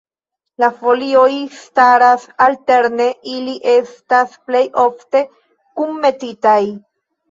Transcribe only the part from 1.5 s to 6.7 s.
staras alterne, ili estas plej ofte kunmetitaj.